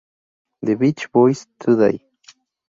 [0.63, 2.03] The Beach Boys Today!